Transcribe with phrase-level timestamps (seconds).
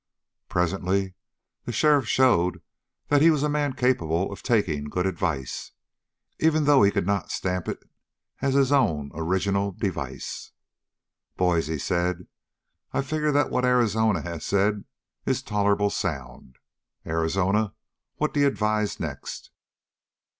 [0.49, 1.13] Presently
[1.65, 2.63] the sheriff showed
[3.09, 5.73] that he was a man capable of taking good advice,
[6.39, 7.83] even though he could not stamp it
[8.41, 10.53] as his own original device.
[11.37, 12.25] "Boys," he said,
[12.91, 14.85] "I figure that what Arizona has said
[15.27, 16.57] is tolerable sound.
[17.05, 17.75] Arizona,
[18.15, 19.51] what d'you advise next?"